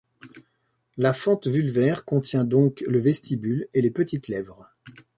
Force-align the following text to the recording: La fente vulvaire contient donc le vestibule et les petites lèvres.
La 0.97 1.13
fente 1.13 1.45
vulvaire 1.47 2.05
contient 2.05 2.43
donc 2.43 2.83
le 2.87 2.97
vestibule 2.97 3.67
et 3.75 3.83
les 3.83 3.91
petites 3.91 4.29
lèvres. 4.29 4.67